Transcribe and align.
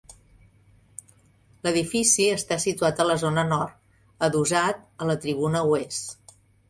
L'edifici 1.67 2.25
està 2.37 2.57
situat 2.63 3.01
a 3.03 3.07
la 3.09 3.17
zona 3.25 3.43
nord, 3.51 3.75
adossat 4.29 4.83
a 5.07 5.11
la 5.11 5.19
tribuna 5.27 5.63
oest. 5.77 6.35